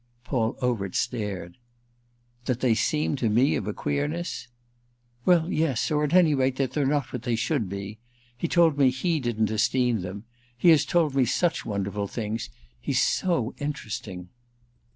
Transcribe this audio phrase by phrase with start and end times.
[0.23, 1.57] Paul Overt stared.
[2.45, 4.47] "That they seem to me of a queerness—!"
[5.25, 7.99] "Well yes, or at any rate that they're not what they should be.
[8.35, 10.23] He told me he didn't esteem them.
[10.57, 14.29] He has told me such wonderful things—he's so interesting."